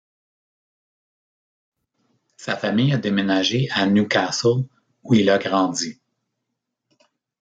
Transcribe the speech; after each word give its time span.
Sa 2.37 2.57
famille 2.57 2.91
a 2.91 2.97
déménagé 2.97 3.67
à 3.69 3.85
Newcastle, 3.85 4.63
où 5.03 5.13
il 5.13 5.29
a 5.29 5.37
grandi. 5.37 6.01